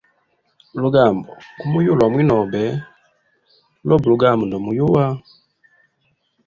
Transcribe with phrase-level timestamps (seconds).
[0.81, 1.29] Lugambo
[1.59, 2.63] gumuyuwa lwa mwinobe
[3.87, 5.05] lobe lugambo ndomuyuwa.